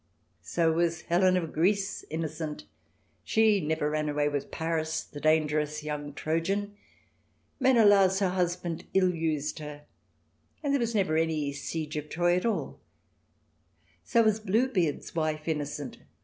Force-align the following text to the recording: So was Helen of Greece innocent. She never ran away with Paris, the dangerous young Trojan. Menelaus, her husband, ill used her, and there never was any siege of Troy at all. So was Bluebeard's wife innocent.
So 0.41 0.71
was 0.71 1.01
Helen 1.01 1.37
of 1.37 1.53
Greece 1.53 2.03
innocent. 2.09 2.63
She 3.23 3.61
never 3.61 3.87
ran 3.91 4.09
away 4.09 4.29
with 4.29 4.49
Paris, 4.49 5.03
the 5.03 5.19
dangerous 5.19 5.83
young 5.83 6.13
Trojan. 6.13 6.75
Menelaus, 7.59 8.17
her 8.17 8.29
husband, 8.29 8.85
ill 8.95 9.13
used 9.13 9.59
her, 9.59 9.85
and 10.63 10.73
there 10.73 10.79
never 10.95 11.13
was 11.13 11.21
any 11.21 11.53
siege 11.53 11.97
of 11.97 12.09
Troy 12.09 12.35
at 12.35 12.47
all. 12.47 12.79
So 14.03 14.23
was 14.23 14.39
Bluebeard's 14.39 15.13
wife 15.13 15.47
innocent. 15.47 15.99